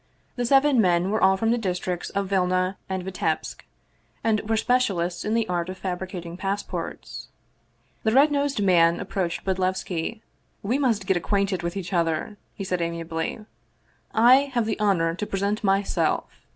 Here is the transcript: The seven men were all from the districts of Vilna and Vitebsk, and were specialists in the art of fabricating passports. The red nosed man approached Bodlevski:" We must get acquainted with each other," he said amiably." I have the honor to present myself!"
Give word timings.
The 0.35 0.47
seven 0.47 0.81
men 0.81 1.11
were 1.11 1.21
all 1.23 1.37
from 1.37 1.51
the 1.51 1.59
districts 1.59 2.09
of 2.09 2.25
Vilna 2.27 2.75
and 2.89 3.03
Vitebsk, 3.03 3.63
and 4.23 4.41
were 4.49 4.57
specialists 4.57 5.23
in 5.23 5.35
the 5.35 5.47
art 5.47 5.69
of 5.69 5.77
fabricating 5.77 6.37
passports. 6.37 7.27
The 8.01 8.11
red 8.11 8.31
nosed 8.31 8.63
man 8.63 8.99
approached 8.99 9.45
Bodlevski:" 9.45 10.21
We 10.63 10.79
must 10.79 11.05
get 11.05 11.17
acquainted 11.17 11.61
with 11.61 11.77
each 11.77 11.93
other," 11.93 12.37
he 12.55 12.63
said 12.63 12.81
amiably." 12.81 13.45
I 14.11 14.49
have 14.55 14.65
the 14.65 14.79
honor 14.79 15.13
to 15.13 15.27
present 15.27 15.63
myself!" 15.63 16.41